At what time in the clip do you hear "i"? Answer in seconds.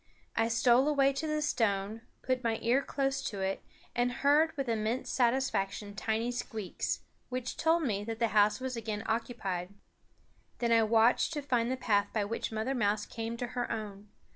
0.35-0.47, 10.71-10.81